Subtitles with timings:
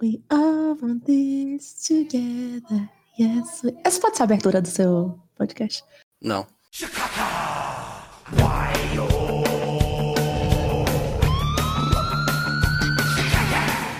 [0.00, 2.88] We all want this together.
[3.18, 3.62] Yes.
[3.62, 5.84] we- Essa pode ser a abertura do seu podcast?
[6.22, 6.46] Não.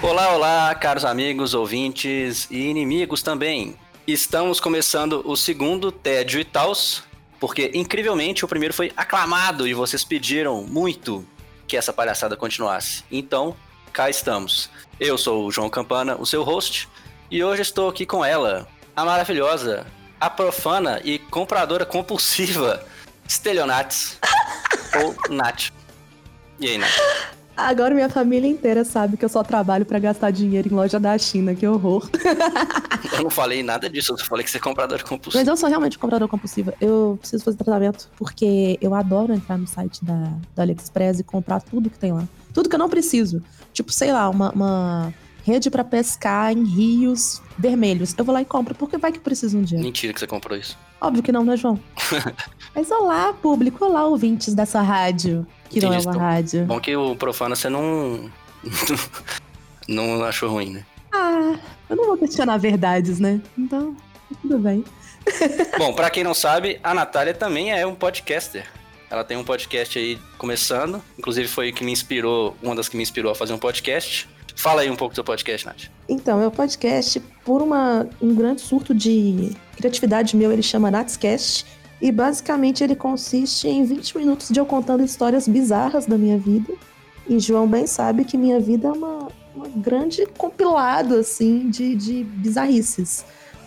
[0.03, 3.77] Olá, olá, caros amigos, ouvintes e inimigos também.
[4.07, 7.05] Estamos começando o segundo Tédio e Taos,
[7.39, 11.25] porque incrivelmente o primeiro foi aclamado e vocês pediram muito
[11.67, 13.05] que essa palhaçada continuasse.
[13.11, 13.55] Então,
[13.91, 14.71] cá estamos.
[14.99, 16.89] Eu sou o João Campana, o seu host,
[17.31, 19.87] e hoje estou aqui com ela, a maravilhosa,
[20.21, 22.85] a profana e compradora compulsiva,
[23.29, 24.19] Stelionates,
[25.03, 25.71] ou Nath.
[26.59, 26.99] E aí, Nath?
[27.57, 31.17] Agora minha família inteira sabe que eu só trabalho pra gastar dinheiro em loja da
[31.19, 32.09] China, que horror.
[33.13, 35.41] Eu não falei nada disso, eu falei que você é comprador compulsivo.
[35.41, 36.75] Mas eu sou realmente compradora compulsiva.
[36.81, 41.61] Eu preciso fazer tratamento porque eu adoro entrar no site da, da AliExpress e comprar
[41.61, 42.25] tudo que tem lá.
[42.53, 43.43] Tudo que eu não preciso.
[43.73, 45.15] Tipo, sei lá, uma, uma
[45.45, 48.15] rede pra pescar em rios vermelhos.
[48.17, 49.79] Eu vou lá e compro, porque vai que eu preciso um dia.
[49.79, 50.77] Mentira que você comprou isso.
[51.01, 51.81] Óbvio que não, né, João?
[52.75, 53.85] Mas olá, público.
[53.85, 55.47] Olá, ouvintes dessa rádio.
[55.69, 56.27] Que não é Entendi, uma então.
[56.27, 56.65] rádio.
[56.67, 58.31] Bom que o Profana você não.
[59.89, 60.85] não achou ruim, né?
[61.13, 61.57] Ah,
[61.89, 63.41] eu não vou questionar verdades, né?
[63.57, 63.97] Então,
[64.43, 64.85] tudo bem.
[65.79, 68.67] Bom, pra quem não sabe, a Natália também é um podcaster.
[69.11, 71.03] Ela tem um podcast aí começando.
[71.19, 74.29] Inclusive foi que me inspirou, uma das que me inspirou a fazer um podcast.
[74.55, 75.91] Fala aí um pouco do seu podcast, Nath.
[76.09, 81.67] Então, meu podcast, por uma, um grande surto de criatividade meu, ele chama Natscast.
[82.01, 86.73] E basicamente ele consiste em 20 minutos de eu contando histórias bizarras da minha vida.
[87.29, 92.25] E João bem sabe que minha vida é uma, uma grande compilado, assim, de, de
[92.25, 93.25] bizarrices.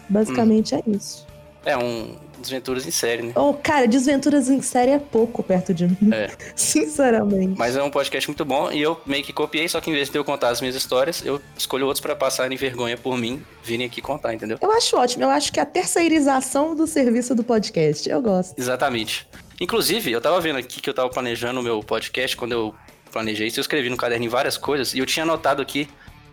[0.10, 1.23] Basicamente é isso.
[1.66, 3.34] É um Desventuras em série, né?
[3.36, 5.98] Oh, cara, desventuras em série é pouco perto de mim.
[6.12, 6.30] É.
[6.56, 7.58] Sinceramente.
[7.58, 10.10] Mas é um podcast muito bom e eu meio que copiei, só que em vez
[10.10, 13.86] de eu contar as minhas histórias, eu escolho outros pra passarem vergonha por mim, virem
[13.86, 14.58] aqui contar, entendeu?
[14.62, 15.24] Eu acho ótimo.
[15.24, 18.10] Eu acho que é a terceirização do serviço do podcast.
[18.10, 18.60] Eu gosto.
[18.60, 19.26] Exatamente.
[19.62, 22.76] Inclusive, eu tava vendo aqui que eu tava planejando o meu podcast, quando eu
[23.10, 25.88] planejei isso, eu escrevi no caderno várias coisas, e eu tinha anotado aqui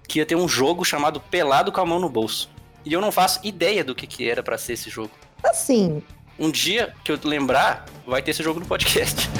[0.09, 2.51] que ia ter um jogo chamado Pelado com a Mão no Bolso.
[2.85, 5.11] E eu não faço ideia do que, que era pra ser esse jogo.
[5.45, 6.03] Assim,
[6.39, 9.29] Um dia que eu lembrar, vai ter esse jogo no podcast.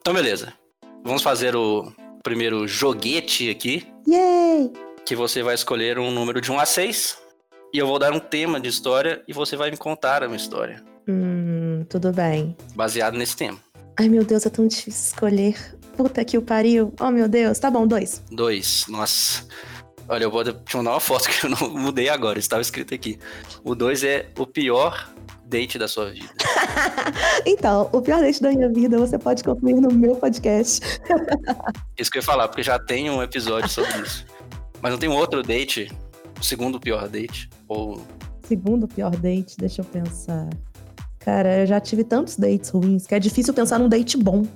[0.00, 0.52] então, beleza.
[1.04, 1.92] Vamos fazer o
[2.22, 4.70] primeiro joguete aqui, yay!
[5.06, 7.18] que você vai escolher um número de 1 a 6.
[7.72, 10.82] E eu vou dar um tema de história e você vai me contar uma história
[11.06, 12.56] Hum, tudo bem.
[12.74, 13.58] baseado nesse tema.
[14.00, 15.76] Ai, meu Deus, é tão difícil escolher.
[15.96, 16.94] Puta que o pariu.
[17.00, 17.58] Oh, meu Deus.
[17.58, 18.22] Tá bom, dois.
[18.30, 18.84] Dois.
[18.88, 19.44] Nossa.
[20.08, 23.18] Olha, eu vou te mandar uma foto que eu não mudei agora, estava escrito aqui.
[23.64, 25.12] O dois é o pior
[25.44, 26.28] date da sua vida.
[27.46, 30.80] Então, o pior date da minha vida você pode concluir no meu podcast.
[31.96, 34.26] Isso que eu ia falar, porque já tem um episódio sobre isso.
[34.82, 35.90] Mas não tem um outro date,
[36.38, 37.48] o segundo pior date?
[37.66, 38.04] Ou.
[38.42, 40.48] Segundo pior date, deixa eu pensar.
[41.28, 44.46] Cara, eu já tive tantos dates ruins que é difícil pensar num date bom.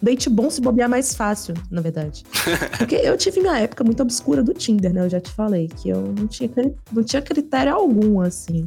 [0.00, 2.24] Date bom se bobear mais fácil, na verdade.
[2.78, 5.04] Porque eu tive minha época muito obscura do Tinder, né?
[5.04, 6.50] Eu já te falei que eu não tinha,
[6.90, 8.66] não tinha critério algum, assim.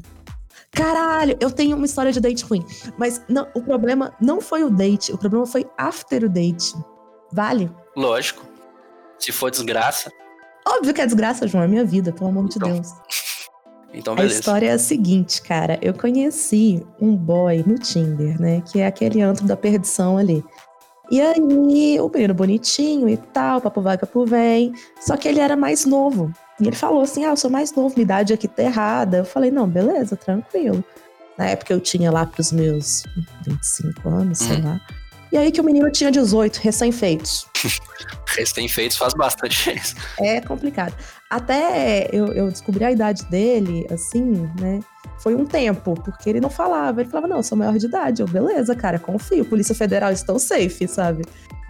[0.70, 2.64] Caralho, eu tenho uma história de date ruim.
[3.00, 6.72] Mas não, o problema não foi o date, o problema foi after o date.
[7.34, 7.72] Vale?
[7.98, 8.46] Lógico.
[9.18, 10.12] Se for desgraça,
[10.68, 12.90] Óbvio que é desgraça, João, é minha vida, pelo amor de Então, Deus.
[13.96, 14.40] então A beleza.
[14.40, 15.78] história é a seguinte, cara.
[15.82, 18.62] Eu conheci um boy no Tinder, né?
[18.62, 20.44] Que é aquele antro da perdição ali.
[21.12, 24.74] E aí, o menino bonitinho e tal, papo vai, papo vem.
[25.00, 26.32] Só que ele era mais novo.
[26.60, 29.18] E ele falou assim: Ah, eu sou mais novo, minha idade aqui tá errada.
[29.18, 30.84] Eu falei: Não, beleza, tranquilo.
[31.38, 33.04] Na época eu tinha lá pros meus
[33.46, 34.64] 25 anos, sei Hum.
[34.66, 34.82] lá.
[35.32, 37.48] E aí que o menino tinha 18, recém-feitos.
[38.28, 39.96] Recém-feitos faz bastante diferença.
[40.20, 40.94] É complicado.
[41.30, 44.82] Até eu, eu descobri a idade dele, assim, né?
[45.20, 47.02] Foi um tempo, porque ele não falava.
[47.02, 48.22] Ele falava, não, eu sou maior de idade.
[48.22, 49.46] Eu, beleza, cara, confio.
[49.46, 51.24] Polícia Federal, estou safe, sabe?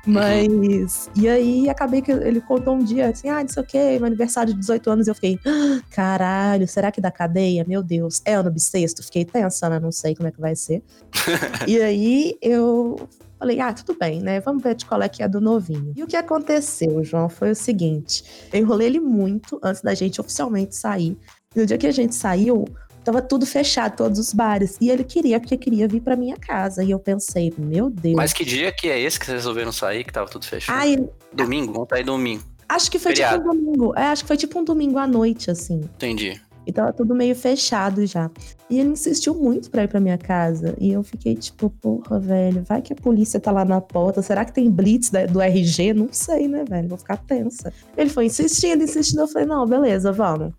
[0.06, 1.10] Mas.
[1.16, 4.06] E aí acabei que ele contou um dia assim: ah, não sei o quê, meu
[4.06, 5.08] aniversário de 18 anos.
[5.08, 7.66] E eu fiquei, "Ah, caralho, será que dá cadeia?
[7.68, 9.04] Meu Deus, é ano bissexto?
[9.04, 9.80] Fiquei tensa, né?
[9.80, 10.84] Não sei como é que vai ser.
[11.68, 13.10] e aí eu
[13.40, 14.40] falei, ah, tudo bem, né?
[14.40, 15.94] Vamos ver de qual é que é do novinho.
[15.96, 20.20] E o que aconteceu, João, foi o seguinte: eu enrolei ele muito antes da gente
[20.22, 21.18] oficialmente sair.
[21.56, 22.66] E no dia que a gente saiu,
[23.04, 24.78] tava tudo fechado, todos os bares.
[24.82, 26.84] E ele queria, porque queria vir pra minha casa.
[26.84, 28.16] E eu pensei, meu Deus.
[28.16, 30.76] Mas que dia que é esse que vocês resolveram sair, que tava tudo fechado?
[30.76, 30.98] Ai,
[31.32, 31.72] Domingo?
[31.74, 32.44] Vamos sair domingo.
[32.68, 33.38] acho que foi Feriado.
[33.38, 33.94] tipo um domingo.
[33.96, 35.82] É, acho que foi tipo um domingo à noite, assim.
[35.96, 36.42] Entendi.
[36.66, 38.30] E tava tudo meio fechado já.
[38.70, 40.76] E ele insistiu muito pra ir pra minha casa.
[40.80, 44.22] E eu fiquei tipo, porra, velho, vai que a polícia tá lá na porta.
[44.22, 45.94] Será que tem blitz do RG?
[45.94, 46.90] Não sei, né, velho?
[46.90, 47.72] Vou ficar tensa.
[47.96, 49.22] Ele foi insistindo, insistindo.
[49.22, 50.54] Eu falei, não, beleza, vamos.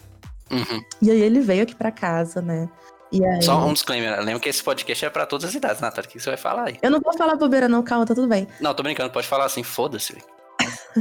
[0.50, 0.80] Uhum.
[1.02, 2.68] E aí ele veio aqui pra casa, né?
[3.12, 3.42] Aí...
[3.42, 6.08] Só um disclaimer, lembra que esse podcast é pra todas as idades, Natália.
[6.08, 6.76] O que você vai falar aí?
[6.82, 8.46] Eu não vou falar bobeira, não, calma, tá tudo bem.
[8.60, 10.16] Não, tô brincando, pode falar assim, foda-se.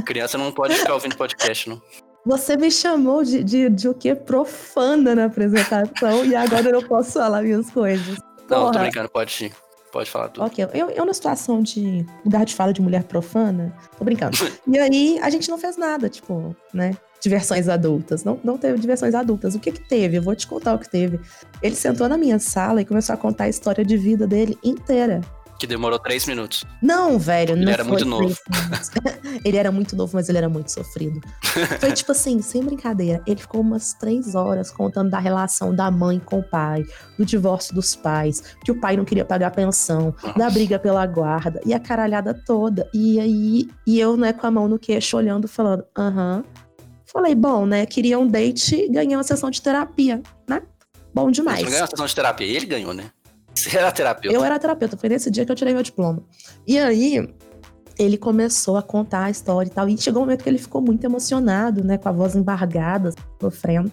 [0.04, 1.80] Criança não pode ficar ouvindo podcast, não.
[2.26, 4.12] Você me chamou de, de, de o quê?
[4.12, 8.18] Profana na apresentação e agora eu não posso falar minhas coisas.
[8.50, 8.72] Não, Porra.
[8.72, 9.52] tô brincando, pode,
[9.92, 10.44] pode falar tudo.
[10.44, 14.36] Ok, eu, eu na situação de lugar de fala de mulher profana, tô brincando.
[14.66, 16.96] E aí a gente não fez nada, tipo, né?
[17.20, 18.24] Diversões adultas.
[18.24, 19.54] Não, não teve diversões adultas.
[19.54, 20.16] O que que teve?
[20.16, 21.20] Eu vou te contar o que teve.
[21.62, 25.20] Ele sentou na minha sala e começou a contar a história de vida dele inteira.
[25.58, 26.64] Que demorou três minutos.
[26.82, 28.36] Não, velho, Ele não era muito novo.
[29.44, 31.20] ele era muito novo, mas ele era muito sofrido.
[31.80, 33.22] Foi tipo assim, sem brincadeira.
[33.26, 36.84] Ele ficou umas três horas contando da relação da mãe com o pai,
[37.18, 40.50] do divórcio dos pais, que o pai não queria pagar pensão, da Nossa.
[40.50, 42.88] briga pela guarda e a caralhada toda.
[42.92, 46.44] E aí, e eu, né, com a mão no queixo, olhando, falando, aham.
[47.06, 50.60] Falei, bom, né, queria um date ganhei uma sessão de terapia, né?
[51.14, 51.60] Bom demais.
[51.60, 53.10] Você não ganhou uma sessão de terapia, ele ganhou, né?
[53.56, 54.36] Você era terapeuta.
[54.36, 56.22] Eu era terapeuta, foi nesse dia que eu tirei meu diploma.
[56.66, 57.26] E aí,
[57.98, 59.88] ele começou a contar a história e tal.
[59.88, 61.96] E chegou um momento que ele ficou muito emocionado, né?
[61.96, 63.90] Com a voz embargada, sofrendo.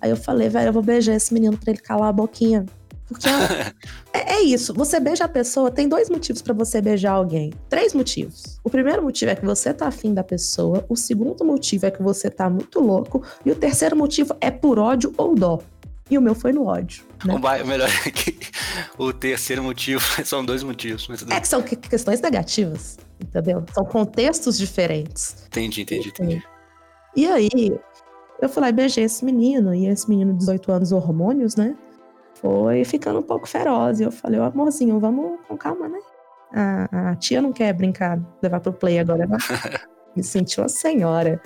[0.00, 2.66] Aí eu falei, velho, eu vou beijar esse menino pra ele calar a boquinha.
[3.06, 3.28] Porque
[4.12, 4.74] é, é isso.
[4.74, 7.52] Você beija a pessoa, tem dois motivos pra você beijar alguém.
[7.68, 8.58] Três motivos.
[8.64, 10.84] O primeiro motivo é que você tá afim da pessoa.
[10.88, 13.22] O segundo motivo é que você tá muito louco.
[13.44, 15.60] E o terceiro motivo é por ódio ou dó.
[16.10, 17.04] E o meu foi no ódio.
[17.24, 17.34] Né?
[17.34, 18.38] O melhor é que
[18.98, 21.08] o terceiro motivo são dois motivos.
[21.08, 23.64] Mas É que são que- questões negativas, entendeu?
[23.72, 25.44] São contextos diferentes.
[25.46, 26.42] Entendi, entendi, entendi.
[27.16, 27.78] E aí,
[28.42, 31.74] eu fui lá e beijei esse menino, e esse menino de 18 anos, hormônios, né?
[32.34, 34.00] Foi ficando um pouco feroz.
[34.00, 35.98] E eu falei, ô amorzinho, vamos com calma, né?
[36.52, 39.36] A, a tia não quer brincar, levar pro play agora, né?
[40.14, 41.40] Me sentiu a senhora.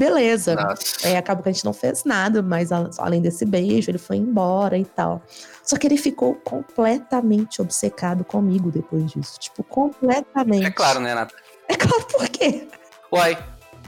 [0.00, 0.56] Beleza.
[1.04, 4.16] É, acabou que a gente não fez nada, mas a- além desse beijo, ele foi
[4.16, 5.22] embora e tal.
[5.62, 9.38] Só que ele ficou completamente obcecado comigo depois disso.
[9.38, 10.64] Tipo, completamente.
[10.66, 11.32] É claro, né, Nath?
[11.68, 12.66] É claro, por quê?
[13.12, 13.38] Uai,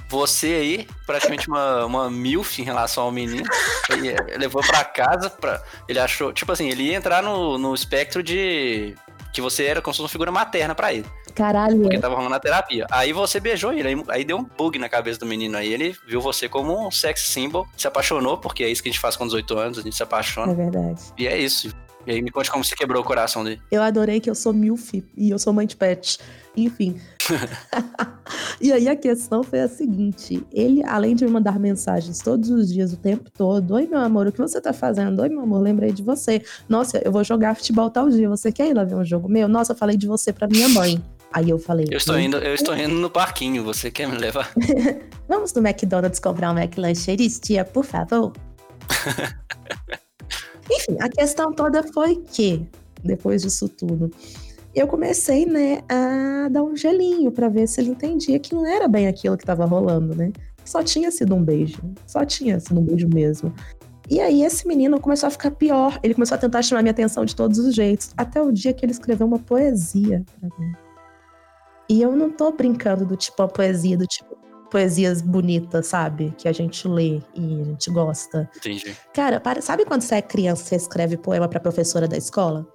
[0.09, 3.49] você aí, praticamente uma, uma milf em relação ao menino,
[3.89, 8.23] ele levou pra casa, pra, ele achou, tipo assim, ele ia entrar no, no espectro
[8.23, 8.95] de
[9.33, 11.81] que você era como se fosse uma figura materna pra ele, Caralho.
[11.81, 12.87] porque tava rolando a terapia.
[12.91, 15.97] Aí você beijou ele, aí, aí deu um bug na cabeça do menino, aí ele
[16.07, 19.17] viu você como um sex symbol, se apaixonou, porque é isso que a gente faz
[19.17, 21.01] com 18 anos, a gente se É apaixona, verdade.
[21.19, 21.75] e é isso.
[22.07, 23.61] E aí me conte como você quebrou o coração dele.
[23.71, 26.19] Eu adorei que eu sou milf e eu sou mãe de pet.
[26.57, 27.01] Enfim.
[28.61, 32.73] E aí a questão foi a seguinte: ele, além de me mandar mensagens todos os
[32.73, 35.21] dias, o tempo todo, oi meu amor, o que você tá fazendo?
[35.21, 36.43] Oi meu amor, lembrei de você.
[36.69, 38.29] Nossa, eu vou jogar futebol tal dia.
[38.29, 39.49] Você quer ir lá ver um jogo meu?
[39.49, 41.03] Nossa, eu falei de você pra minha mãe.
[41.33, 41.87] Aí eu falei.
[41.91, 44.53] Eu estou indo, eu estou indo no parquinho, você quer me levar?
[45.29, 48.33] Vamos no McDonald's comprar um McLancheries, tia, por favor?
[50.71, 52.67] Enfim, a questão toda foi que,
[53.03, 54.11] depois disso tudo,
[54.75, 58.89] eu comecei, né, a dar um gelinho pra ver se ele entendia que não era
[58.89, 60.33] bem aquilo que tava rolando, né?
[60.65, 61.81] Só tinha sido um beijo.
[62.07, 63.53] Só tinha sido um beijo mesmo.
[64.09, 65.99] E aí esse menino começou a ficar pior.
[66.03, 68.13] Ele começou a tentar chamar minha atenção de todos os jeitos.
[68.17, 70.73] Até o dia que ele escreveu uma poesia pra mim.
[71.89, 74.37] E eu não tô brincando do tipo, uma poesia do tipo,
[74.71, 76.33] poesias bonitas, sabe?
[76.39, 78.49] Que a gente lê e a gente gosta.
[78.57, 78.97] Entendi.
[79.13, 82.67] Cara, para- sabe quando você é criança e você escreve poema pra professora da escola?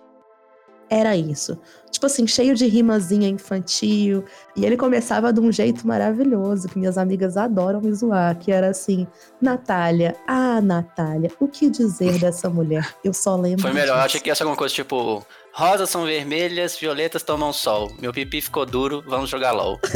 [0.89, 1.57] Era isso.
[1.97, 4.23] Tipo assim, cheio de rimazinha infantil.
[4.55, 8.69] E ele começava de um jeito maravilhoso, que minhas amigas adoram me zoar, que era
[8.69, 9.07] assim,
[9.41, 12.87] Natália, ah, Natália, o que dizer dessa mulher?
[13.03, 13.63] Eu só lembro.
[13.63, 17.23] Foi melhor, eu disso." achei que ia ser alguma coisa tipo: rosas são vermelhas, violetas
[17.23, 17.91] tomam sol.
[17.99, 19.79] Meu pipi ficou duro, vamos jogar LOL.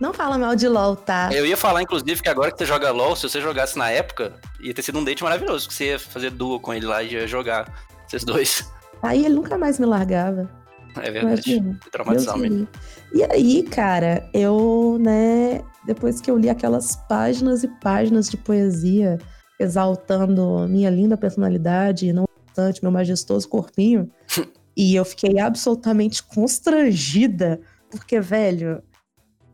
[0.00, 1.30] Não fala mal de LOL, tá?
[1.32, 4.34] Eu ia falar, inclusive, que agora que você joga LOL, se você jogasse na época,
[4.60, 7.12] ia ter sido um date maravilhoso, que você ia fazer duo com ele lá e
[7.12, 7.72] ia jogar
[8.04, 8.68] vocês dois.
[9.04, 10.50] Aí ele nunca mais me largava.
[10.96, 11.50] É verdade.
[11.50, 11.78] Imagina.
[11.90, 12.66] Traumatizar mesmo.
[13.12, 19.18] E aí, cara, eu, né, depois que eu li aquelas páginas e páginas de poesia
[19.60, 24.10] exaltando minha linda personalidade, e não obstante meu majestoso corpinho,
[24.76, 28.82] e eu fiquei absolutamente constrangida, porque, velho,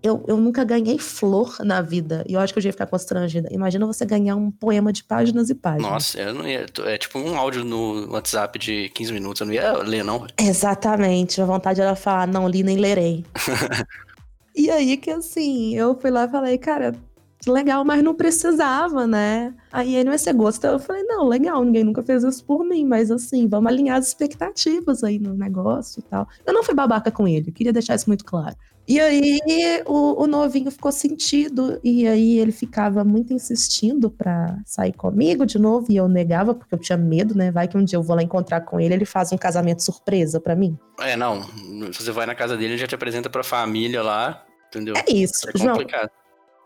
[0.03, 3.49] eu, eu nunca ganhei flor na vida, e eu acho que eu ia ficar constrangida.
[3.53, 5.91] Imagina você ganhar um poema de páginas e páginas.
[5.91, 6.67] Nossa, eu não ia.
[6.87, 10.27] É tipo um áudio no WhatsApp de 15 minutos, eu não ia ler, não.
[10.39, 11.41] Exatamente.
[11.41, 13.25] A vontade era falar, não li nem lerei.
[14.57, 16.95] e aí que assim, eu fui lá e falei, cara,
[17.47, 19.55] legal, mas não precisava, né?
[19.73, 20.71] Aí ele, mas você gostou?
[20.71, 24.09] Eu falei, não, legal, ninguém nunca fez isso por mim, mas assim, vamos alinhar as
[24.09, 26.27] expectativas aí no negócio e tal.
[26.45, 28.57] Eu não fui babaca com ele, queria deixar isso muito claro.
[28.91, 29.39] E aí
[29.87, 35.61] o, o, novinho ficou sentido, e aí ele ficava muito insistindo pra sair comigo de
[35.61, 37.53] novo, e eu negava, porque eu tinha medo, né?
[37.53, 40.41] Vai que um dia eu vou lá encontrar com ele, ele faz um casamento surpresa
[40.41, 40.77] para mim.
[40.99, 41.41] É, não.
[41.93, 44.97] Você vai na casa dele, ele já te apresenta pra família lá, entendeu?
[44.97, 46.11] É isso, é complicado.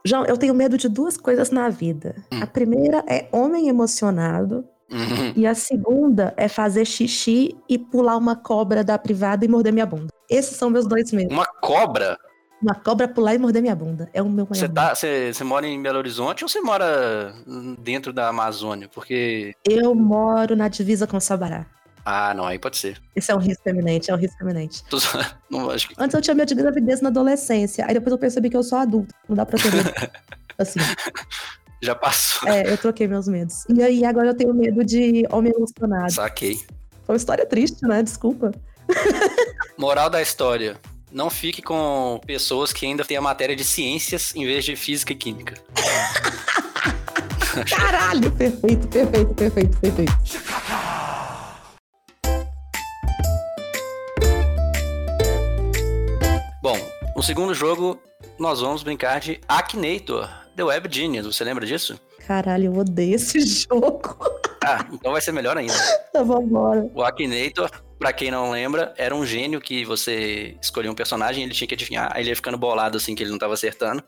[0.03, 0.23] João.
[0.23, 2.15] João, eu tenho medo de duas coisas na vida.
[2.33, 2.41] Hum.
[2.41, 4.67] A primeira é homem emocionado.
[4.95, 5.33] Uhum.
[5.35, 9.85] E a segunda é fazer xixi e pular uma cobra da privada e morder minha
[9.85, 10.09] bunda.
[10.31, 11.33] Esses são meus dois medos.
[11.33, 12.17] Uma cobra?
[12.63, 14.09] Uma cobra pular e morder minha bunda.
[14.15, 17.35] É o meu maior Você tá, mora em Belo Horizonte ou você mora
[17.79, 18.89] dentro da Amazônia?
[18.89, 19.53] Porque.
[19.69, 21.67] Eu moro na divisa com Sabará.
[22.05, 23.01] Ah, não, aí pode ser.
[23.17, 24.85] Isso é um risco eminente, é um risco eminente.
[25.51, 25.95] não, acho que...
[25.99, 27.87] Antes eu tinha medo de gravidez na adolescência.
[27.87, 29.15] Aí depois eu percebi que eu sou adulto.
[29.27, 29.91] Não dá pra ter medo.
[30.59, 30.81] assim.
[31.85, 32.49] Já passou.
[32.49, 33.67] É, eu troquei meus medos.
[33.69, 36.11] E aí agora eu tenho medo de homem emocionado.
[36.11, 36.57] Saquei.
[37.05, 38.03] Foi uma história triste, né?
[38.03, 38.53] Desculpa.
[39.77, 40.81] Moral da história.
[41.13, 45.13] Não fique com pessoas que ainda têm a matéria de ciências em vez de física
[45.13, 45.61] e química.
[47.69, 50.13] Caralho, perfeito, perfeito, perfeito, perfeito.
[56.63, 56.79] Bom,
[57.15, 58.01] no segundo jogo,
[58.39, 61.27] nós vamos brincar de Akinator, The Web Genius.
[61.27, 61.99] Você lembra disso?
[62.27, 64.17] Caralho, eu odeio esse jogo.
[64.65, 65.75] Ah, então vai ser melhor ainda.
[66.09, 66.89] Então vambora.
[66.95, 71.55] O Akinator Pra quem não lembra, era um gênio que você escolhia um personagem, ele
[71.55, 74.03] tinha que adivinhar, aí ele ia ficando bolado assim que ele não tava acertando.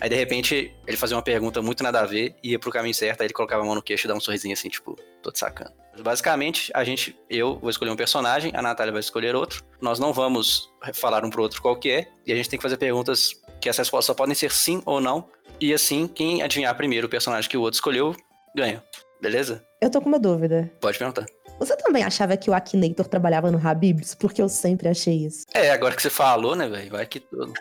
[0.00, 3.20] Aí de repente ele fazia uma pergunta muito nada a ver, ia pro caminho certo,
[3.20, 5.40] aí ele colocava a mão no queixo e dava um sorrisinho assim, tipo, tô te
[5.40, 5.72] sacando.
[6.00, 9.64] Basicamente, a gente, eu vou escolher um personagem, a Natália vai escolher outro.
[9.80, 12.62] Nós não vamos falar um pro outro qual que é, e a gente tem que
[12.62, 15.28] fazer perguntas que as respostas só podem ser sim ou não.
[15.60, 18.14] E assim, quem adivinhar primeiro o personagem que o outro escolheu,
[18.54, 18.82] ganha.
[19.20, 19.64] Beleza?
[19.80, 20.70] Eu tô com uma dúvida.
[20.80, 21.26] Pode perguntar.
[21.58, 24.14] Você também achava que o Akinator trabalhava no Habibs?
[24.14, 25.44] Porque eu sempre achei isso.
[25.52, 26.92] É, agora que você falou, né, velho?
[26.92, 27.52] Vai que todo...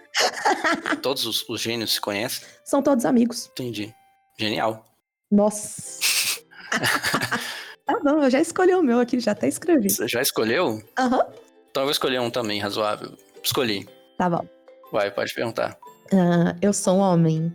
[1.02, 2.48] todos os, os, gênios se conhecem.
[2.64, 3.48] São todos amigos.
[3.48, 3.92] Entendi.
[4.40, 4.86] Genial.
[5.32, 6.00] Nossa.
[7.86, 9.90] tá bom, eu já escolhi o meu aqui, já até escrevi.
[9.90, 10.80] Você já escolheu?
[11.00, 11.18] Aham.
[11.18, 11.34] Uhum.
[11.72, 13.18] Então eu vou escolher um também, razoável.
[13.44, 13.88] Escolhi.
[14.18, 14.48] Tá bom.
[14.92, 15.76] Vai, pode perguntar.
[16.14, 17.52] Uh, eu sou um homem.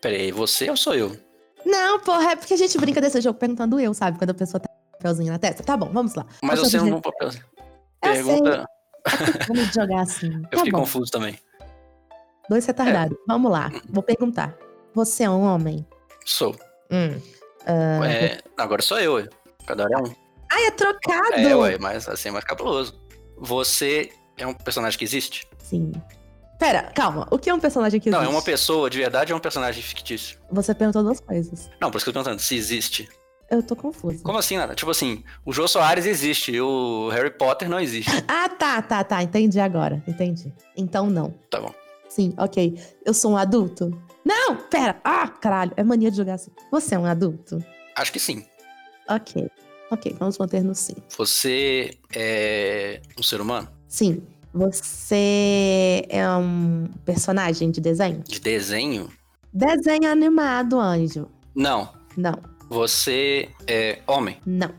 [0.00, 1.16] Peraí, você ou sou eu?
[1.64, 4.18] Não, porra, é porque a gente brinca desse jogo perguntando eu, sabe?
[4.18, 5.62] Quando a pessoa tá papelzinho na testa?
[5.62, 6.26] Tá bom, vamos lá.
[6.42, 7.30] Mas você não papel.
[8.00, 8.66] Pergunta.
[9.46, 10.32] Vamos jogar assim.
[10.50, 10.80] Eu tá fiquei bom.
[10.80, 11.38] confuso também.
[12.48, 13.16] Dois retardados.
[13.16, 13.20] É.
[13.26, 13.70] Vamos lá.
[13.88, 14.56] Vou perguntar.
[14.94, 15.86] Você é um homem?
[16.24, 16.56] Sou.
[16.90, 17.20] Hum.
[17.62, 18.04] Uh...
[18.04, 19.28] É, agora sou eu,
[19.66, 20.14] cada hora é um.
[20.50, 21.34] Ah, é trocado!
[21.34, 23.00] É, ué, mas assim é mais cabuloso.
[23.38, 25.46] Você é um personagem que existe?
[25.58, 25.92] Sim.
[26.60, 27.26] Pera, calma.
[27.30, 28.22] O que é um personagem que existe?
[28.22, 30.38] Não, é uma pessoa de verdade ou é um personagem fictício?
[30.52, 31.70] Você perguntou duas coisas.
[31.80, 33.08] Não, por isso que eu tô perguntando se existe.
[33.50, 34.22] Eu tô confusa.
[34.22, 34.74] Como assim, Nada?
[34.74, 38.10] Tipo assim, o Jô Soares existe e o Harry Potter não existe.
[38.28, 39.22] ah, tá, tá, tá.
[39.22, 40.04] Entendi agora.
[40.06, 40.52] Entendi.
[40.76, 41.34] Então não.
[41.50, 41.74] Tá bom.
[42.10, 42.78] Sim, ok.
[43.06, 43.90] Eu sou um adulto?
[44.22, 45.00] Não, pera.
[45.02, 45.72] Ah, caralho.
[45.78, 46.50] É mania de jogar assim.
[46.70, 47.64] Você é um adulto?
[47.96, 48.44] Acho que sim.
[49.08, 49.48] Ok.
[49.90, 50.94] Ok, vamos manter no sim.
[51.16, 53.68] Você é um ser humano?
[53.88, 54.22] Sim.
[54.52, 58.22] Você é um personagem de desenho?
[58.24, 59.08] De desenho?
[59.52, 61.28] Desenho animado, anjo.
[61.54, 61.92] Não.
[62.16, 62.34] Não.
[62.68, 64.38] Você é homem?
[64.44, 64.72] Não.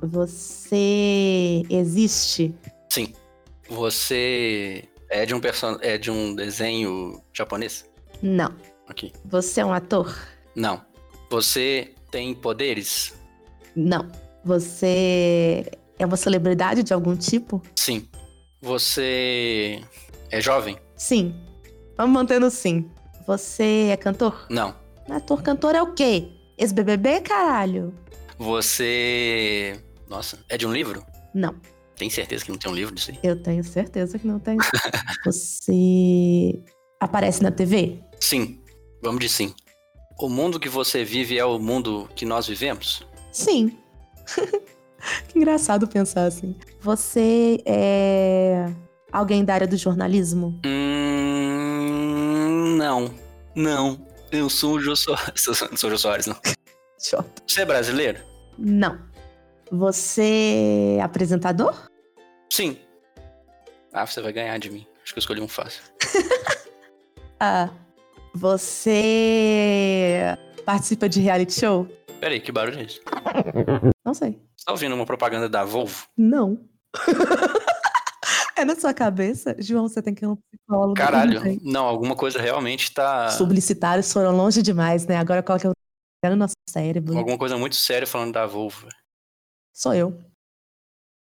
[0.00, 2.54] Você existe?
[2.90, 3.12] Sim.
[3.68, 5.76] Você é de um person...
[5.82, 7.84] é de um desenho japonês?
[8.22, 8.54] Não.
[8.88, 9.12] Ok.
[9.26, 10.16] Você é um ator?
[10.54, 10.80] Não.
[11.30, 13.14] Você tem poderes?
[13.76, 14.10] Não.
[14.44, 17.62] Você é uma celebridade de algum tipo?
[17.76, 18.08] Sim.
[18.64, 19.82] Você
[20.30, 20.78] é jovem?
[20.96, 21.34] Sim.
[21.98, 22.90] Vamos manter no sim.
[23.26, 24.46] Você é cantor?
[24.48, 24.74] Não.
[25.10, 26.30] Ator cantor é o quê?
[26.56, 27.92] Ex-BBB, caralho?
[28.38, 29.78] Você.
[30.08, 31.04] Nossa, é de um livro?
[31.34, 31.54] Não.
[31.94, 33.18] Tem certeza que não tem um livro disso aí?
[33.22, 34.56] Eu tenho certeza que não tem.
[35.26, 36.58] você
[36.98, 38.02] aparece na TV?
[38.18, 38.62] Sim.
[39.02, 39.54] Vamos de sim.
[40.18, 43.06] O mundo que você vive é o mundo que nós vivemos?
[43.30, 43.76] Sim.
[45.28, 46.56] que engraçado pensar assim.
[46.84, 48.66] Você é
[49.10, 50.60] alguém da área do jornalismo?
[50.66, 53.10] Hum, não.
[53.56, 54.06] Não.
[54.30, 55.46] Eu sou o Jô Soares.
[55.70, 56.36] Não sou o Jô Soares, não.
[56.98, 58.20] Você é brasileiro?
[58.58, 59.00] Não.
[59.72, 61.88] Você é apresentador?
[62.52, 62.76] Sim.
[63.90, 64.86] Ah, você vai ganhar de mim.
[65.02, 65.82] Acho que eu escolhi um fácil.
[67.40, 67.70] ah.
[68.34, 70.36] Você
[70.66, 71.88] participa de reality show?
[72.20, 73.00] Peraí, que barulho é esse?
[74.04, 74.38] Não sei.
[74.54, 76.06] Você tá ouvindo uma propaganda da Volvo?
[76.14, 76.73] Não.
[78.56, 79.56] É na sua cabeça?
[79.58, 80.94] João, você tem que ir um psicólogo.
[80.94, 83.34] Caralho, Não, não, alguma coisa realmente tá.
[83.36, 85.16] Publicitários foram longe demais, né?
[85.16, 87.18] Agora é o no nosso cérebro?
[87.18, 88.88] Alguma coisa muito séria falando da Volvo.
[89.72, 90.18] Sou eu.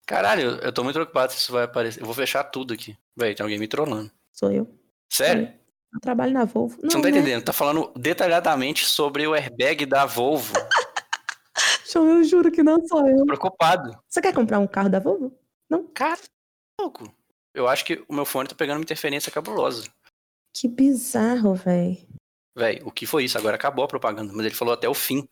[0.07, 2.00] Caralho, eu tô muito preocupado se isso vai aparecer.
[2.00, 2.97] Eu vou fechar tudo aqui.
[3.17, 4.11] Véi, tem alguém me trollando.
[4.33, 4.69] Sou eu.
[5.11, 5.52] Sério?
[5.93, 6.76] Eu trabalho na Volvo.
[6.76, 7.11] Você não tá né?
[7.11, 7.45] entendendo?
[7.45, 10.52] Tá falando detalhadamente sobre o airbag da Volvo.
[11.91, 13.19] João, eu juro que não sou eu.
[13.19, 13.91] Tô preocupado.
[14.09, 15.33] Você quer comprar um carro da Volvo?
[15.95, 16.21] Cara,
[16.81, 17.12] louco.
[17.55, 19.88] Eu acho que o meu fone tá pegando uma interferência cabulosa.
[20.55, 21.99] Que bizarro, velho.
[22.57, 23.38] Véi, o que foi isso?
[23.38, 25.26] Agora acabou a propaganda, mas ele falou até o fim.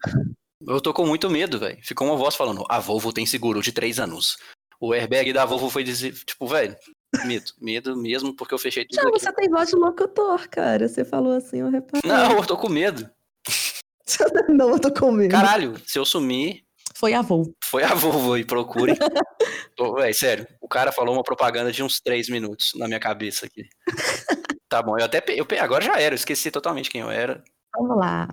[0.66, 1.78] Eu tô com muito medo, velho.
[1.82, 4.36] Ficou uma voz falando: a Volvo tem seguro de três anos.
[4.80, 6.74] O airbag da Volvo foi dizer, tipo, velho,
[7.26, 9.18] medo, medo mesmo, porque eu fechei tudo Já aqui.
[9.18, 10.88] você tem voz de locutor, cara.
[10.88, 12.08] Você falou assim, eu reparei.
[12.08, 13.10] Não, eu tô com medo.
[14.48, 15.30] não, eu tô com medo.
[15.30, 16.64] Caralho, se eu sumir,
[17.00, 17.56] Foi a Volvo.
[17.64, 18.92] foi a Volvo e procure.
[19.96, 23.64] Véi, sério, o cara falou uma propaganda de uns três minutos na minha cabeça aqui.
[24.68, 27.42] Tá bom, eu até eu agora já era, eu esqueci totalmente quem eu era.
[27.74, 28.28] Vamos lá.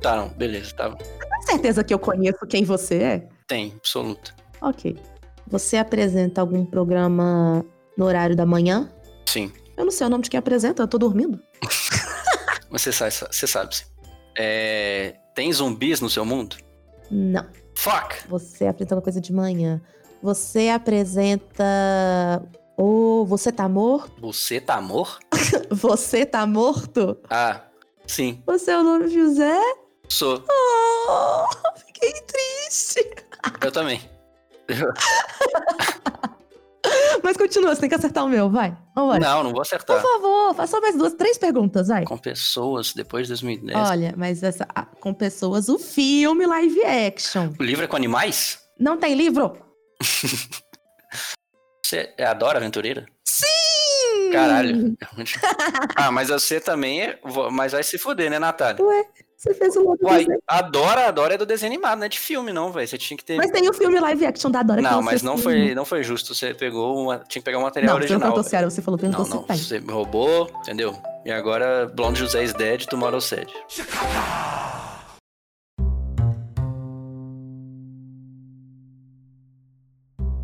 [0.00, 0.90] Tá, não, beleza, tá.
[0.96, 3.28] Tem certeza que eu conheço quem você é?
[3.46, 4.34] Tem, absoluto.
[4.62, 4.96] Ok.
[5.46, 7.62] Você apresenta algum programa
[7.94, 8.90] no horário da manhã?
[9.26, 9.52] Sim.
[9.76, 11.38] Eu não sei o nome de quem apresenta, eu tô dormindo.
[12.70, 13.76] Você sabe, você sabe.
[14.36, 16.56] É, tem zumbis no seu mundo?
[17.10, 17.46] Não.
[17.78, 18.26] Fuck!
[18.28, 19.80] Você apresenta uma coisa de manhã.
[20.20, 21.62] Você apresenta.
[22.76, 24.20] Ou você tá morto?
[24.20, 25.20] Você tá amor?
[25.70, 27.16] Você tá morto?
[27.30, 27.62] Ah,
[28.04, 29.60] sim, Você é o nome José?
[30.08, 30.42] sou.
[31.08, 31.46] Oh,
[31.86, 33.08] fiquei triste.
[33.64, 34.00] Eu também.
[37.28, 38.74] Mas continua, você tem que acertar o meu, vai.
[38.96, 39.20] Vambora.
[39.20, 40.00] Não, não vou Por acertar.
[40.00, 42.02] favor, faça só mais duas, três perguntas, vai.
[42.04, 43.76] Com pessoas depois de 2010.
[43.78, 47.52] Olha, mas essa, ah, com pessoas, o filme live action.
[47.60, 48.60] O livro é com animais?
[48.80, 49.58] Não tem livro?
[51.84, 53.04] Você é a Dora Aventureira?
[54.32, 54.96] Caralho.
[55.96, 57.18] ah, mas você também é.
[57.52, 58.84] Mas vai se fuder, né, Natália?
[58.84, 59.04] Ué,
[59.36, 60.38] você fez o outro Uai, desenho.
[60.48, 62.86] a Dora, a Dora é do desenho animado, não é de filme, não, velho.
[62.88, 63.36] Você tinha que ter.
[63.36, 65.84] Mas tem o filme live action da Dora que Não, você mas não foi, não
[65.84, 66.34] foi justo.
[66.34, 67.18] Você pegou uma.
[67.18, 68.34] Tinha que pegar o material Não, você não original.
[68.36, 68.48] velho.
[68.48, 69.42] se era, você falou, perguntou Não, se não.
[69.44, 69.56] tem.
[69.56, 70.96] Você me roubou, entendeu?
[71.24, 73.46] E agora Blonde José is dead, tomorrow sad.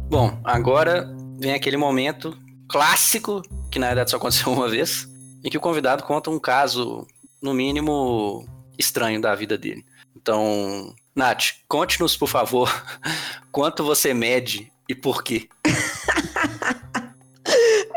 [0.08, 1.06] Bom, agora
[1.38, 2.36] vem aquele momento
[2.68, 3.42] clássico,
[3.74, 5.08] que na verdade só aconteceu uma vez,
[5.42, 7.06] em que o convidado conta um caso,
[7.42, 8.46] no mínimo,
[8.78, 9.84] estranho da vida dele.
[10.16, 12.70] Então, Nath, conte-nos, por favor,
[13.50, 15.48] quanto você mede e por quê.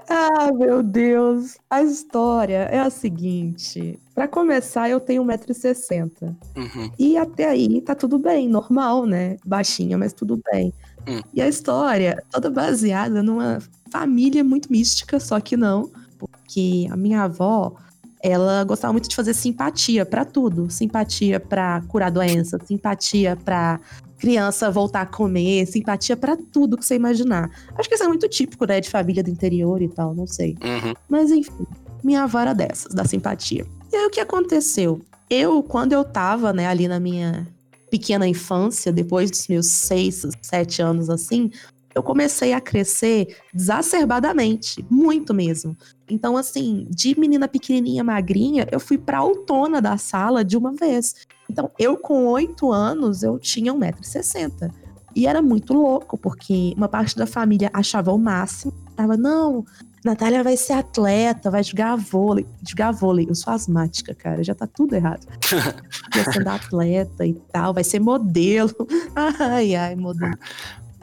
[0.09, 1.57] Ah, meu Deus.
[1.69, 3.99] A história é a seguinte.
[4.15, 6.33] Pra começar, eu tenho 1,60m.
[6.55, 6.91] Uhum.
[6.97, 9.35] E até aí tá tudo bem, normal, né?
[9.45, 10.73] Baixinha, mas tudo bem.
[11.07, 11.21] Hum.
[11.33, 13.59] E a história toda baseada numa
[13.91, 17.73] família muito mística, só que não, porque a minha avó,
[18.21, 23.79] ela gostava muito de fazer simpatia pra tudo, simpatia pra curar doença, simpatia pra
[24.17, 27.49] criança voltar a comer, simpatia pra tudo que você imaginar.
[27.77, 30.57] Acho que isso é muito típico, né, de família do interior e tal, não sei.
[30.63, 30.93] Uhum.
[31.07, 31.67] Mas enfim,
[32.03, 33.65] minha avó era dessas, da simpatia.
[33.91, 34.99] E aí o que aconteceu?
[35.29, 37.47] Eu, quando eu tava, né, ali na minha
[37.89, 41.51] pequena infância, depois dos meus seis, sete anos assim,
[41.97, 45.75] eu comecei a crescer exacerbadamente, muito mesmo.
[46.07, 51.15] Então, assim, de menina pequenininha, magrinha, eu fui pra autona da sala de uma vez.
[51.49, 54.71] Então, eu com oito anos, eu tinha 1,60m.
[55.15, 58.71] E era muito louco, porque uma parte da família achava o máximo.
[58.95, 59.65] Tava, não,
[60.03, 62.45] Natália vai ser atleta, vai jogar vôlei.
[62.67, 65.25] Jogar vôlei, eu sou asmática, cara, já tá tudo errado.
[66.13, 68.73] Vai ser atleta e tal, vai ser modelo.
[69.15, 70.37] Ai, ai, modelo.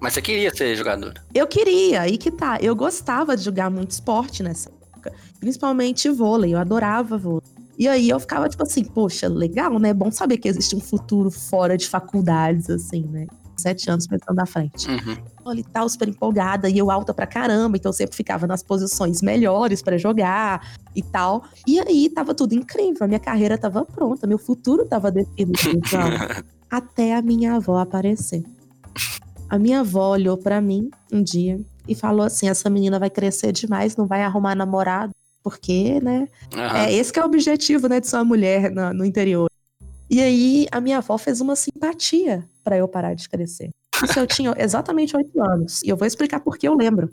[0.01, 1.15] Mas você queria ser jogadora.
[1.35, 2.59] Eu queria, aí que tá.
[2.61, 7.43] Eu gostava de jogar muito esporte nessa época, principalmente vôlei, eu adorava vôlei.
[7.79, 9.93] E aí eu ficava tipo assim, poxa, legal, né?
[9.93, 13.27] Bom saber que existe um futuro fora de faculdades, assim, né?
[13.57, 14.89] Sete anos pensando na frente.
[14.89, 15.17] Uhum.
[15.45, 18.63] Olha, e tal, super empolgada, e eu alta pra caramba, então eu sempre ficava nas
[18.63, 21.45] posições melhores pra jogar e tal.
[21.67, 25.53] E aí tava tudo incrível, a minha carreira tava pronta, meu futuro tava definido.
[25.75, 26.11] Então,
[26.71, 28.43] até a minha avó aparecer.
[29.49, 33.53] A minha avó olhou pra mim um dia e falou assim: essa menina vai crescer
[33.53, 35.13] demais, não vai arrumar namorado,
[35.43, 36.27] porque, né?
[36.57, 36.79] Aham.
[36.79, 39.49] É esse que é o objetivo, né, de ser uma mulher na- no interior.
[40.11, 43.71] E aí a minha avó fez uma simpatia pra eu parar de crescer.
[44.03, 45.83] Isso eu tinha exatamente oito anos.
[45.83, 47.11] E eu vou explicar por que eu lembro.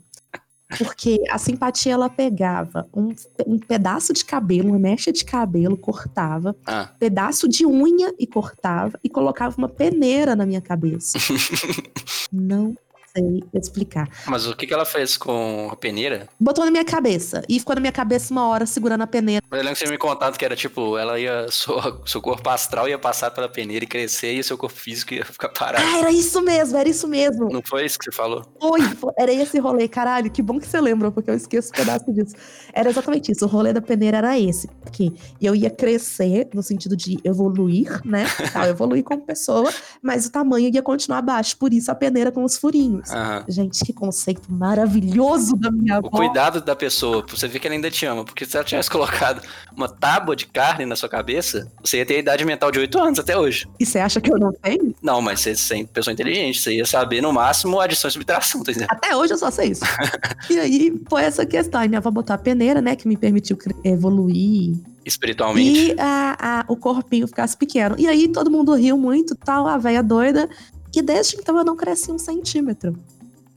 [0.77, 3.13] Porque a simpatia ela pegava um,
[3.45, 6.89] um pedaço de cabelo, uma mecha de cabelo, cortava, Ah.
[6.97, 11.17] pedaço de unha e cortava e colocava uma peneira na minha cabeça.
[12.31, 12.75] Não
[13.15, 14.09] sei explicar.
[14.25, 16.27] Mas o que, que ela fez com a peneira?
[16.39, 17.43] Botou na minha cabeça.
[17.47, 19.43] E ficou na minha cabeça uma hora segurando a peneira.
[19.51, 21.47] Eu lembro que você me contado que era tipo, ela ia.
[21.61, 25.13] Seu, seu corpo astral ia passar pela peneira e crescer, e o seu corpo físico
[25.13, 25.83] ia ficar parado.
[25.85, 27.49] Ah, era isso mesmo, era isso mesmo.
[27.49, 28.43] Não foi isso que você falou?
[28.59, 30.31] Foi, foi, era esse rolê, caralho.
[30.31, 32.35] Que bom que você lembrou, porque eu esqueço um pedaço disso.
[32.73, 33.45] Era exatamente isso.
[33.45, 34.69] O rolê da peneira era esse.
[34.91, 38.25] Que eu ia crescer no sentido de evoluir, né?
[38.55, 39.71] Eu evoluir como pessoa,
[40.01, 41.57] mas o tamanho ia continuar baixo.
[41.57, 43.00] Por isso a peneira com os furinhos.
[43.09, 43.43] Aham.
[43.47, 46.07] Gente, que conceito maravilhoso da minha avó.
[46.07, 48.23] O cuidado da pessoa, você ver que ela ainda te ama.
[48.25, 49.41] Porque se ela tivesse colocado
[49.75, 52.99] uma tábua de carne na sua cabeça, você ia ter a idade mental de 8
[52.99, 53.67] anos até hoje.
[53.79, 54.93] E você acha que eu não tenho?
[55.01, 58.71] Não, mas você é pessoa inteligente, você ia saber no máximo adição e subtração, tá
[58.71, 58.89] entendendo?
[58.91, 59.83] Até hoje eu só sei isso.
[60.49, 61.81] e aí foi essa questão.
[61.87, 62.95] Minha avó botou a peneira, né?
[62.95, 64.75] Que me permitiu evoluir.
[65.05, 65.93] Espiritualmente.
[65.93, 67.95] E a, a- o corpinho ficasse pequeno.
[67.97, 70.47] E aí todo mundo riu muito, tal, a velha doida.
[70.93, 72.97] E desde então eu não cresci um centímetro.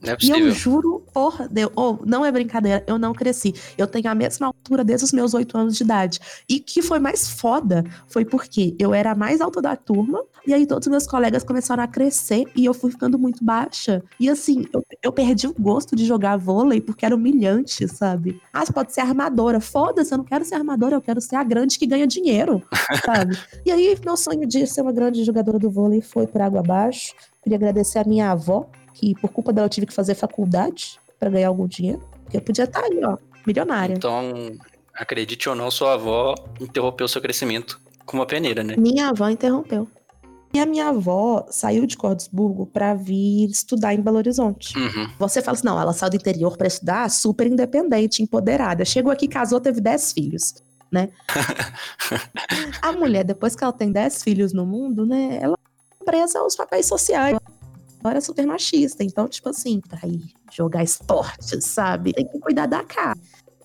[0.05, 3.53] É E eu juro por Deus, oh, não é brincadeira, eu não cresci.
[3.77, 6.19] Eu tenho a mesma altura desde os meus oito anos de idade.
[6.47, 10.53] E que foi mais foda foi porque eu era a mais alta da turma, e
[10.53, 14.03] aí todos os meus colegas começaram a crescer e eu fui ficando muito baixa.
[14.19, 18.39] E assim, eu, eu perdi o gosto de jogar vôlei porque era humilhante, sabe?
[18.53, 19.59] Ah, você pode ser armadora.
[19.59, 22.61] Foda-se, eu não quero ser armadora, eu quero ser a grande que ganha dinheiro,
[23.03, 23.37] sabe?
[23.65, 27.13] e aí, meu sonho de ser uma grande jogadora do vôlei foi por água abaixo.
[27.41, 31.29] Queria agradecer a minha avó, que por culpa dela eu tive que fazer faculdade pra
[31.29, 32.01] ganhar algum dinheiro.
[32.23, 33.93] Porque eu podia estar aí, ó, milionária.
[33.93, 34.33] Então,
[34.93, 38.75] acredite ou não, sua avó interrompeu seu crescimento com uma peneira, né?
[38.77, 39.87] Minha avó interrompeu.
[40.53, 44.77] E a minha avó saiu de Cordesburgo pra vir estudar em Belo Horizonte.
[44.77, 45.09] Uhum.
[45.19, 48.85] Você fala assim, não, ela saiu do interior pra estudar, super independente, empoderada.
[48.85, 50.53] Chegou aqui, casou, teve 10 filhos,
[50.89, 51.09] né?
[52.81, 55.57] a mulher, depois que ela tem 10 filhos no mundo, né, ela
[55.99, 57.37] é presa aos papéis sociais.
[58.05, 59.03] Agora é super machista.
[59.03, 62.13] Então, tipo assim, pra ir jogar esporte, sabe?
[62.13, 63.17] Tem que cuidar da cara.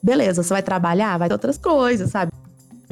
[0.02, 2.32] Beleza, você vai trabalhar, vai ter outras coisas, sabe?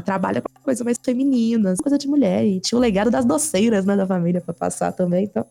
[0.05, 2.45] Trabalha com coisa mais feminina, coisa de mulher.
[2.45, 5.25] E tinha o legado das doceiras, né, da família pra passar também.
[5.25, 5.47] Então,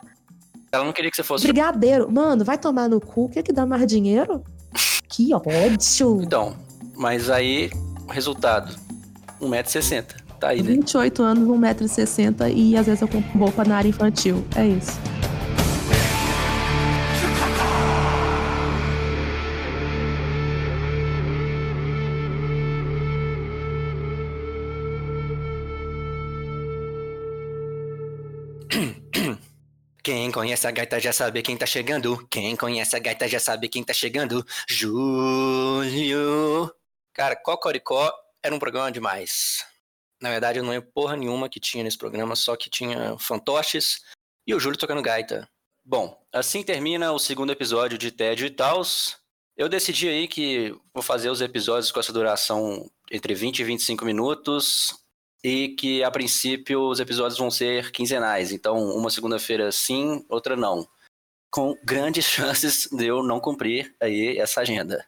[0.72, 1.44] Ela não queria que você fosse.
[1.44, 4.44] Brigadeiro, mano, vai tomar no cu, quer que dá mais dinheiro?
[5.10, 6.22] Que ódio!
[6.22, 6.56] Então,
[6.96, 7.72] mas aí,
[8.08, 8.76] o resultado:
[9.42, 10.06] 1,60m.
[10.40, 10.74] Tá aí, né?
[10.74, 14.46] 28 anos, 1,60m e às vezes eu compro roupa na área infantil.
[14.56, 15.17] É isso.
[30.04, 32.26] Quem conhece a gaita já sabe quem tá chegando.
[32.30, 34.46] Quem conhece a gaita já sabe quem tá chegando.
[34.70, 36.74] Júlio.
[37.14, 38.10] Cara, Cocoricó
[38.42, 39.66] era um programa demais.
[40.22, 44.00] Na verdade, eu não lembro porra nenhuma que tinha nesse programa, só que tinha fantoches
[44.48, 45.48] e o Júlio tocando gaita.
[45.84, 49.18] Bom, assim termina o segundo episódio de Tédio e Tals.
[49.58, 54.06] Eu decidi aí que vou fazer os episódios com essa duração entre 20 e 25
[54.06, 54.96] minutos
[55.44, 58.52] e que a princípio os episódios vão ser quinzenais.
[58.52, 60.88] Então, uma segunda-feira sim, outra não.
[61.52, 65.06] Com grandes chances de eu não cumprir aí essa agenda.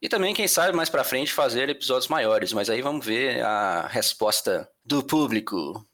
[0.00, 3.86] E também, quem sabe, mais pra frente fazer episódios maiores, mas aí vamos ver a
[3.86, 5.86] resposta do público.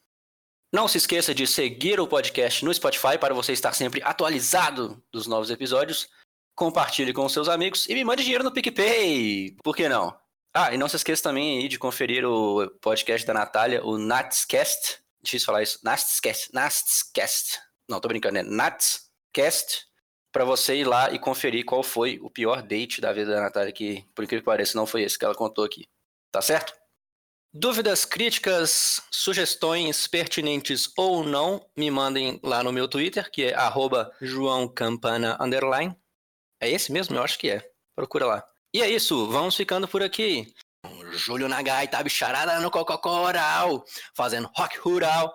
[0.73, 5.27] Não se esqueça de seguir o podcast no Spotify para você estar sempre atualizado dos
[5.27, 6.09] novos episódios.
[6.55, 9.57] Compartilhe com seus amigos e me mande dinheiro no PicPay.
[9.63, 10.15] Por que não?
[10.61, 14.99] Ah, e não se esqueça também aí de conferir o podcast da Natália, o Natscast.
[15.23, 15.79] Difícil falar isso.
[15.85, 16.53] Natscast.
[16.53, 17.61] Natscast.
[17.89, 19.87] Não, tô brincando, é Natscast.
[20.33, 23.73] Pra você ir lá e conferir qual foi o pior date da vida da Natália,
[23.73, 25.87] que, por incrível que pareça, não foi esse que ela contou aqui.
[26.33, 26.75] Tá certo?
[27.55, 33.55] Dúvidas, críticas, sugestões pertinentes ou não, me mandem lá no meu Twitter, que é
[35.39, 35.97] underline.
[36.61, 37.15] É esse mesmo?
[37.15, 37.71] Eu acho que é.
[37.95, 38.58] Procura lá.
[38.73, 40.53] E é isso, vamos ficando por aqui.
[41.13, 45.35] Júlio Nagai, tá bicharada no Cococoral, fazendo rock rural.